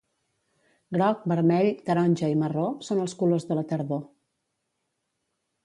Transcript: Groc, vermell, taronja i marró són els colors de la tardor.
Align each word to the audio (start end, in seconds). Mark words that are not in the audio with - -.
Groc, 0.95 1.27
vermell, 1.31 1.69
taronja 1.89 2.31
i 2.35 2.39
marró 2.45 2.65
són 2.89 3.03
els 3.05 3.15
colors 3.21 3.47
de 3.53 3.61
la 3.61 3.67
tardor. 3.75 4.03